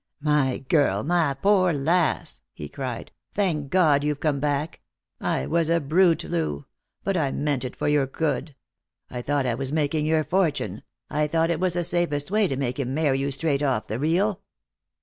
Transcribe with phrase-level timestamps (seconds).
[0.11, 4.81] <; My girl, my poor lass!" he cried." Thank God, you've come back.
[5.19, 6.65] I was a brute, Loo:
[7.03, 8.55] but I meant it for your good.
[9.11, 12.57] I thought I was making your fortune; I thought it was the safest way to
[12.57, 14.41] make him marry you straight off the reel."